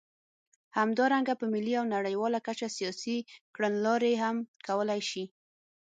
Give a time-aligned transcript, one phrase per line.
[0.77, 3.17] همدارنګه په ملي او نړیواله کچه سیاسي
[3.55, 4.35] کړنلارې هم
[4.67, 5.23] کولای شي.